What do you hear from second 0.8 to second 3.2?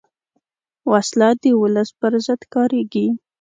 وسله د ولس پر ضد کارېږي